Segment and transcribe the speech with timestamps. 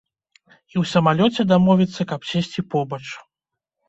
[0.51, 2.99] І ў самалёце дамовіцца, каб сесці побач.